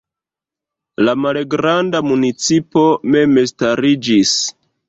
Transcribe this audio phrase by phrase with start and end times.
[1.07, 4.37] La malgranda municipo memstariĝis.